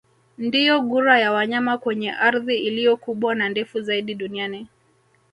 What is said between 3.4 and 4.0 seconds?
ndefu